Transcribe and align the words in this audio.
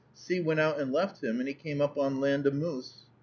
Sea 0.15 0.39
went 0.39 0.59
out 0.59 0.79
and 0.79 0.91
left 0.91 1.23
him, 1.23 1.37
and 1.39 1.47
he 1.47 1.53
came 1.53 1.79
up 1.79 1.95
on 1.95 2.19
land 2.19 2.47
a 2.47 2.51
moose. 2.51 3.05